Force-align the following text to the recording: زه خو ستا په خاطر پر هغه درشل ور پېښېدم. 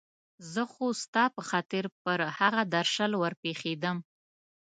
زه 0.53 0.63
خو 0.71 0.85
ستا 1.03 1.23
په 1.35 1.41
خاطر 1.49 1.83
پر 2.03 2.19
هغه 2.39 2.61
درشل 2.75 3.11
ور 3.17 3.33
پېښېدم. 3.43 3.97